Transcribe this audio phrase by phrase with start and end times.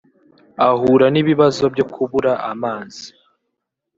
[0.67, 3.05] ahura n’ibibazo byo kubura amazi